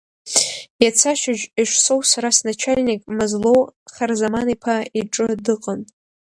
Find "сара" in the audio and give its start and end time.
2.11-2.29